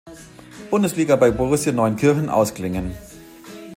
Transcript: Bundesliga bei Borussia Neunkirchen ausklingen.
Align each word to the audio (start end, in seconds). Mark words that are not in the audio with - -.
Bundesliga 0.71 1.15
bei 1.15 1.29
Borussia 1.29 1.71
Neunkirchen 1.71 2.27
ausklingen. 2.29 2.95